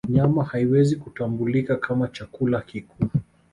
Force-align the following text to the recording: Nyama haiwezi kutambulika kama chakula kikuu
Nyama 0.09 0.43
haiwezi 0.43 0.95
kutambulika 0.95 1.75
kama 1.77 2.07
chakula 2.07 2.61
kikuu 2.61 3.09